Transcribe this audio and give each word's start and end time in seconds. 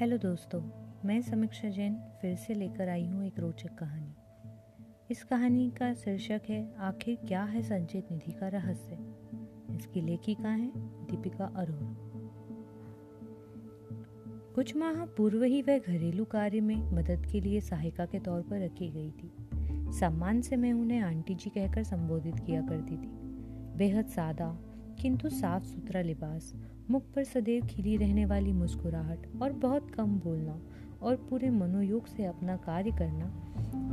Hello 0.00 0.18
दोस्तों, 0.18 0.60
मैं 1.04 1.22
समीक्षा 1.22 1.68
जैन 1.68 1.94
फिर 1.94 2.36
से 2.36 2.54
लेकर 2.54 2.88
आई 2.88 3.06
हूँ 3.06 3.26
एक 3.26 3.38
रोचक 3.38 3.74
कहानी। 3.78 4.14
इस 5.10 5.24
कहानी 5.24 5.70
का 5.70 5.94
शीर्षक 5.94 6.40
है, 6.48 6.74
आखिर 6.78 7.18
क्या 7.28 7.42
है 7.42 7.62
संचित 7.62 8.12
निधि 8.12 8.32
का 8.32 8.48
रहस्य? 8.48 8.98
इसकी 9.76 10.00
लेखिका 10.00 10.48
है 10.48 10.72
दीपिका 10.76 11.44
अरोड़ा। 11.44 11.96
कुछ 14.54 14.76
माह 14.76 15.06
पूर्व 15.06 15.42
ही 15.42 15.62
वह 15.62 15.78
घरेलू 15.78 16.24
कार्य 16.24 16.60
में 16.60 16.76
मदद 16.76 17.26
के 17.32 17.40
लिए 17.40 17.60
सहायिका 17.60 18.06
के 18.06 18.18
तौर 18.18 18.42
पर 18.42 18.64
रखी 18.64 18.88
गई 18.88 19.10
थी। 19.10 19.32
सम्मान 19.92 20.40
से 20.40 20.56
मैं 20.56 20.72
उन्हें 20.72 21.00
आंटी 21.00 21.34
जी 21.34 21.50
कहकर 21.50 21.82
संबोधित 21.82 22.38
किया 22.38 22.62
करती 22.62 22.96
थी। 22.96 23.10
बेहद 23.76 24.06
सादा 24.06 24.58
किंतु 25.00 25.28
साफ़ 25.28 25.64
सुथरा 25.64 26.00
लिबास, 26.00 26.54
मुख 26.90 27.02
पर 27.14 27.24
सदैव 27.24 27.66
खिली 27.66 27.96
रहने 27.96 28.24
वाली 28.24 28.52
मुस्कुराहट 28.52 29.18
और 29.42 29.52
बहुत 29.52 29.90
कम 29.90 30.18
बोलना 30.18 30.60
और 31.02 31.16
पूरे 31.16 31.50
मनोयोग 31.50 32.06
से 32.06 32.24
अपना 32.24 32.56
कार्य 32.56 32.90
करना, 32.90 33.26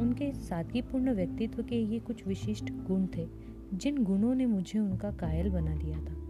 उनके 0.01 0.31
सादगीपूर्ण 0.31 1.13
व्यक्तित्व 1.13 1.63
के 1.63 1.75
ये 1.75 1.99
कुछ 1.99 2.27
विशिष्ट 2.27 2.71
गुण 2.71 3.07
थे, 3.17 3.27
जिन 3.73 4.03
गुणों 4.03 4.35
ने 4.35 4.45
मुझे 4.45 4.79
उनका 4.79 5.11
कायल 5.11 5.49
बना 5.49 5.75
दिया 5.75 5.97
था। 5.97 6.23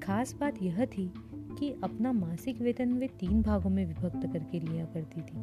खास 0.00 0.34
बात 0.40 0.62
यह 0.62 0.84
थी 0.84 1.12
कि 1.58 1.74
अपना 1.84 2.12
मासिक 2.12 2.60
वेतन 2.60 2.92
वे 2.92 3.08
तीन 3.08 3.42
भागों 3.42 3.70
में 3.70 3.86
विभक्त 3.86 4.32
करके 4.32 4.60
लिया 4.60 4.84
करती 4.84 5.20
थी। 5.20 5.38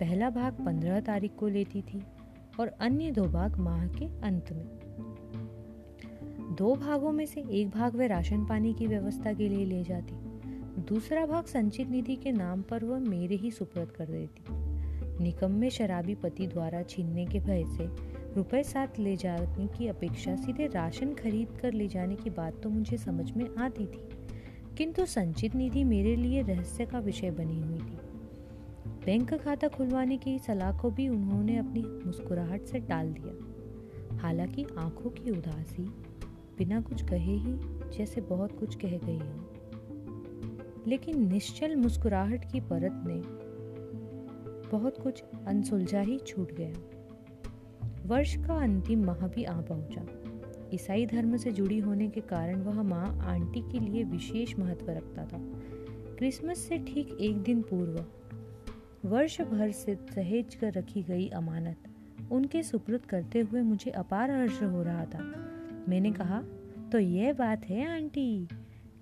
पहला 0.00 0.30
भाग 0.30 0.52
पंद्रह 0.52 1.00
तारीख 1.00 1.32
को 1.38 1.48
लेती 1.48 1.82
थी 1.82 2.02
और 2.60 2.68
अन्य 2.68 3.10
दो 3.10 3.24
भाग 3.24 3.58
माह 3.58 3.86
के 3.86 4.20
अंत 4.20 4.52
में। 4.52 4.80
दो 6.60 6.74
भागों 6.74 7.12
में 7.12 7.26
से 7.26 7.44
एक 7.50 7.70
भाग 7.70 7.96
वह 7.96 8.06
राशन 8.06 8.44
पानी 8.44 8.74
की 8.74 8.86
व्यवस्था 8.86 9.32
के 9.32 9.48
लिए 9.48 9.64
ले 9.64 9.84
जाती। 9.84 10.14
दूसरा 10.82 11.26
भाग 11.26 11.44
संचित 11.44 11.90
निधि 11.90 12.16
के 12.16 12.32
नाम 12.32 12.62
पर 12.62 12.84
वह 12.84 12.98
मेरे 12.98 13.36
ही 13.36 13.50
सुपुर्द 13.50 13.90
कर 13.90 14.06
देती। 14.06 14.42
निकम 15.24 15.50
में 15.50 15.70
शराबी 15.70 16.14
पति 16.14 16.46
द्वारा 16.46 16.82
छीनने 16.82 17.26
के 17.26 17.40
भय 17.40 17.64
से 17.66 17.86
रुपए 18.34 18.62
साथ 18.62 18.86
ले 18.98 19.16
जाने 19.16 19.66
की 19.66 19.86
अपेक्षा 19.86 20.36
सीधे 20.36 20.66
राशन 20.66 21.14
खरीद 21.14 21.48
कर 21.62 21.72
ले 21.72 21.88
जाने 21.88 22.16
की 22.16 22.30
बात 22.30 22.62
तो 22.62 22.70
मुझे 22.70 22.96
समझ 22.96 23.32
में 23.32 23.54
आती 23.58 23.86
थी। 23.86 24.08
किंतु 24.78 25.06
संचित 25.06 25.54
निधि 25.54 25.84
मेरे 25.84 26.16
लिए 26.16 26.42
रहस्य 26.42 26.86
का 26.86 26.98
विषय 26.98 27.30
बनी 27.30 27.60
हुई 27.60 27.78
थी। 27.78 27.98
बैंक 28.86 29.34
खाता 29.34 29.68
खुलवाने 29.68 30.16
की 30.16 30.38
सलाह 30.38 30.78
को 30.78 30.90
भी 30.90 31.08
उन्होंने 31.08 31.58
अपनी 31.58 32.06
मुस्कुराहट 32.06 32.62
से 32.62 32.80
टाल 32.80 33.12
दिया। 33.12 34.16
हालाँकि 34.16 34.66
आँखों 34.78 35.10
की 35.10 35.30
उदासी 35.30 36.09
बिना 36.60 36.80
कुछ 36.80 37.02
कहे 37.02 37.34
ही 37.34 37.52
जैसे 37.98 38.20
बहुत 38.20 38.58
कुछ 38.58 38.74
कह 38.74 38.98
गई 39.04 39.18
हूँ। 39.18 40.84
लेकिन 40.86 41.32
निश्चल 41.32 41.76
मुस्कुराहट 41.76 42.52
की 42.52 42.60
परत 42.60 43.02
ने 43.06 43.20
बहुत 44.68 44.98
कुछ 44.98 45.22
अनसुलझा 45.46 46.00
ही 46.00 46.18
छूट 46.18 46.52
गया। 46.52 46.72
वर्ष 48.06 48.36
का 48.36 48.62
अंतिम 48.62 49.04
माह 49.04 49.26
भी 49.28 49.44
आ 49.44 49.60
पहुँचा। 49.60 50.06
ईसाई 50.74 51.06
धर्म 51.06 51.36
से 51.36 51.52
जुड़ी 51.52 51.78
होने 51.78 52.08
के 52.08 52.20
कारण 52.20 52.62
वह 52.62 52.82
माँ 52.82 53.18
आंटी 53.22 53.60
के 53.60 53.78
लिए 53.78 54.04
विशेष 54.04 54.58
महत्व 54.58 54.90
रखता 54.90 55.24
था। 55.24 55.38
क्रिसमस 56.18 56.58
से 56.58 56.78
ठीक 56.78 57.18
एक 57.20 57.42
दिन 57.42 57.62
पूर्व 57.62 58.04
वर्ष 59.08 59.40
भर 59.40 59.70
से 59.70 59.94
सहेज 59.94 60.54
कर 60.54 60.72
रखी 60.72 61.02
गई 61.02 61.28
अमानत 61.28 61.76
उनके 62.32 62.62
सुपुर्द 62.62 63.06
करते 63.06 63.40
हुए 63.40 63.62
मुझे 63.62 63.90
अपार 63.90 64.30
हर्ष 64.30 64.62
हो 64.62 64.82
रहा 64.82 65.04
था। 65.04 65.56
मैंने 65.90 66.12
कहा 66.12 66.42
तो 66.92 66.98
ये 66.98 67.32
बात 67.32 67.64
है, 67.64 67.96
आंटी। 67.96 68.48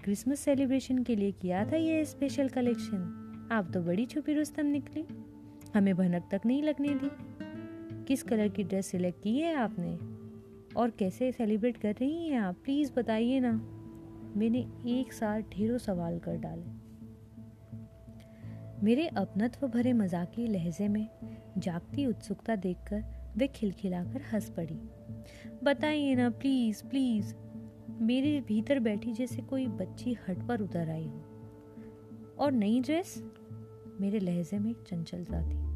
क्रिसमस 0.04 0.40
सेलिब्रेशन 0.40 1.02
के 1.02 1.16
लिए 1.16 1.32
किया 1.32 1.72
था 1.72 1.76
ये 1.76 2.04
स्पेशल 2.04 2.48
कलेक्शन 2.48 3.14
आप 3.52 3.70
तो 3.74 3.82
बड़ी 3.82 4.06
छुपी 4.06 4.34
रुस्तम 4.34 4.66
निकली। 4.66 5.04
हमें 5.74 5.96
भनक 5.96 6.28
तक 6.30 6.40
नहीं 6.46 6.62
लगने 6.62 6.88
दी। 6.88 7.10
किस 8.04 8.22
कलर 8.22 8.48
की 8.48 8.62
ड्रेस 8.62 8.86
सिलेक्ट 8.86 9.22
की 9.22 9.38
है 9.38 9.54
आपने? 9.54 9.98
और 10.80 10.90
कैसे 10.90 11.32
सेलिब्रेट 11.32 11.76
कर 11.76 11.92
रही 11.92 12.28
हैं 12.28 12.40
आप? 12.40 12.56
प्लीज़ 12.64 12.92
बताइए 12.96 13.40
ना। 13.40 13.52
मैंने 14.36 14.60
एक 15.00 15.12
साथ 15.12 15.40
ढेरों 15.40 15.78
सवाल 15.78 16.18
कर 16.18 16.36
डाले। 16.36 16.88
मेरे 18.82 19.06
अपनत्व 19.06 19.68
भरे 19.68 19.92
मजाकी 19.92 20.46
लहजे 20.46 20.88
में 20.88 21.08
जागती 21.58 22.06
उत्सुकता 22.06 22.56
देखकर 22.56 23.17
वे 23.36 23.46
खिलखिलाकर 23.46 24.22
हंस 24.22 24.50
पड़ी। 24.50 24.80
बताइए 25.64 26.14
ना 26.14 26.30
प्लीज़ 26.30 26.84
प्लीज़ 26.84 27.34
मेरे 28.00 28.40
भीतर 28.40 28.80
बैठी 28.80 29.12
जैसे 29.12 29.42
कोई 29.42 29.66
बच्ची 29.66 30.16
हट 30.28 30.48
पर 30.48 30.60
उतर 30.60 30.90
आई 30.90 31.06
हो। 31.06 31.24
और 32.38 32.52
नई 32.52 32.80
ड्रेस 32.80 33.24
मेरे 34.00 34.18
लहजे 34.18 34.58
में 34.58 34.72
चंचलता 34.72 35.42
थी। 35.42 35.68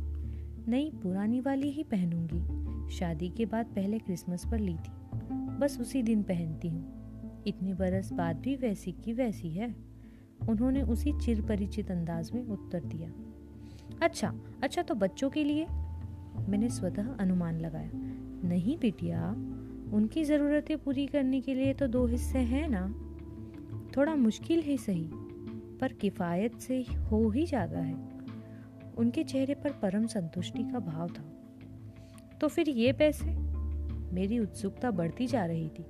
नई 0.71 0.91
पुरानी 0.91 1.41
वाली 1.41 1.71
ही 1.71 1.83
पहनूँगी। 1.83 2.63
शादी 2.97 3.29
के 3.29 3.47
बाद 3.47 3.67
पहले 3.67 3.99
क्रिसमस 3.99 4.47
पर 4.47 4.59
ली 4.59 4.77
थी। 4.77 4.93
बस 5.33 5.79
उसी 5.81 6.03
दिन 6.03 6.23
पहनती 6.23 6.69
हूँ। 6.69 7.03
इतने 7.47 7.75
बरस 7.75 8.13
बाद 8.13 8.37
भी 8.37 8.57
वैसी 8.57 8.93
की 8.93 9.13
वैसी 9.13 9.49
है। 9.49 9.75
उन्होंने 10.49 10.83
उसी 10.83 11.13
चिर 11.13 11.43
परिचित 11.43 11.91
अंदाज 11.91 12.33
में 12.33 12.45
उत्तर 12.45 12.81
दिया। 12.85 13.13
अच्छा 14.03 14.35
अच्छा 14.63 14.83
तो 14.83 14.95
बच्चों 14.95 15.31
के 15.31 15.45
लिए 15.45 15.67
मैंने 16.49 16.69
स्वतः 16.69 17.17
अनुमान 17.17 17.61
लगाया, 17.61 17.91
नहीं 18.49 18.79
बिटिया, 18.79 19.31
उनकी 19.93 20.25
ज़रूरतें 20.25 20.79
पूरी 20.79 21.07
करने 21.07 21.41
के 21.41 21.55
लिए 21.55 21.75
तो 21.75 21.87
दो 21.87 22.07
हिस्से 22.07 22.39
हैं 22.39 22.69
ना। 22.69 22.95
थोड़ा 23.97 24.15
मुश्किल 24.15 24.61
ही 24.61 24.77
सही, 24.79 25.09
पर 25.81 25.93
किफ़ायत 25.93 26.55
से 26.55 26.83
हो 26.83 27.31
ही 27.31 27.47
जाता 27.47 27.81
है। 27.81 28.09
उनके 28.99 29.25
चेहरे 29.25 29.55
पर 29.55 29.73
परम 29.73 30.07
संतुष्टि 30.07 30.63
का 30.63 30.79
भाव 30.79 31.09
था। 31.09 31.23
तो 32.41 32.49
फिर 32.49 32.69
ये 32.69 32.93
पैसे? 32.93 33.27
मेरी 34.15 34.39
उत्सुकता 34.39 34.91
बढ़ती 34.91 35.27
जा 35.27 35.45
रही 35.45 35.69
थी। 35.69 35.87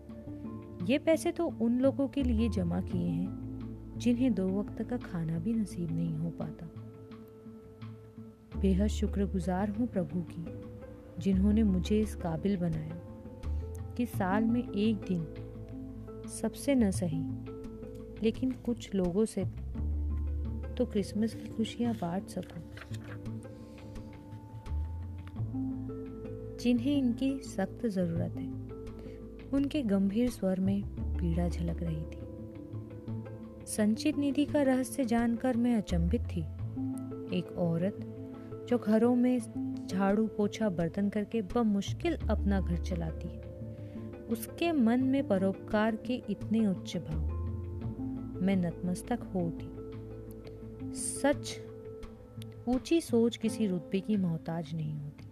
ये 0.92 0.98
पैसे 0.98 1.32
तो 1.32 1.46
उन 1.46 1.78
लोगों 1.80 2.08
के 2.08 2.22
लिए 2.22 2.48
जमा 2.48 2.80
किए 2.80 3.08
हैं, 3.08 3.52
जिन्हें 3.96 4.34
दो 4.34 4.48
वक्त 4.48 4.82
का 4.82 4.96
खाना 4.96 5.38
भी 5.38 5.52
नसीब 5.54 5.92
नहीं 5.92 6.16
हो 6.16 6.30
पाता। 6.30 6.66
बेहद 8.60 8.86
शुक्रगुजार 8.86 9.70
हूँ 9.70 9.86
प्रभु 9.86 10.20
की, 10.20 10.44
जिन्होंने 11.22 11.62
मुझे 11.62 12.00
इस 12.00 12.14
काबिल 12.14 12.56
बनाया 12.56 13.00
कि 13.96 14.06
साल 14.06 14.44
में 14.44 14.72
एक 14.72 14.96
दिन 14.96 15.26
सबसे 16.28 16.74
न 16.74 16.90
सही, 16.90 17.22
लेकिन 18.22 18.52
कुछ 18.52 18.94
लोगों 18.94 19.24
से 19.24 19.44
तो 20.76 20.86
क्रिसमस 20.86 21.34
की 21.34 21.48
खुशियाँ 21.48 21.94
बांट 21.94 22.28
सकूँ। 22.28 22.62
जिन्हें 26.58 26.98
इनकी 26.98 27.38
सख्त 27.38 27.86
ज़रूरत 27.86 28.36
है, 28.36 28.48
उनके 29.50 29.82
गंभीर 29.82 30.30
स्वर 30.30 30.60
में 30.60 30.82
पीड़ा 30.98 31.48
झलक 31.48 31.82
रही 31.82 32.02
थी। 32.02 33.66
संचित 33.66 34.18
निधि 34.18 34.44
का 34.44 34.62
रहस्य 34.62 35.04
जानकर 35.04 35.56
मैं 35.56 35.76
अचंभित 35.76 36.22
थी। 36.36 36.40
एक 37.38 37.54
औरत 37.58 38.11
जो 38.68 38.78
घरों 38.78 39.14
में 39.14 39.38
झाड़ू 39.86 40.26
पोछा 40.26 40.68
बर्तन 40.68 41.08
करके 41.08 41.62
मुश्किल 41.62 42.16
अपना 42.16 42.60
घर 42.60 42.76
चलाती 42.76 43.28
है। 43.28 43.42
उसके 44.30 44.72
मन 44.72 45.00
में 45.00 45.28
परोपकार 45.28 45.96
के 45.96 46.22
इतने 46.30 46.66
उच्च 46.66 46.96
भाव। 46.96 47.42
मैं 48.42 48.56
नतमस्तक 48.56 49.20
हो 49.34 49.40
उठी। 49.40 49.72
सच, 50.94 51.58
ऊँची 52.68 53.00
सोच 53.00 53.36
किसी 53.36 53.66
रुतबे 53.66 54.00
की 54.00 54.16
मोहताज 54.16 54.74
नहीं 54.74 54.94
होती। 54.94 55.31